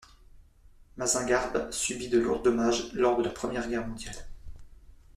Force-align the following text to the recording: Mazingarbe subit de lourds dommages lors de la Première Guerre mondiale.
Mazingarbe 0.97 1.71
subit 1.71 2.09
de 2.09 2.17
lourds 2.17 2.41
dommages 2.41 2.91
lors 2.93 3.19
de 3.19 3.23
la 3.23 3.29
Première 3.29 3.69
Guerre 3.69 3.85
mondiale. 3.87 4.25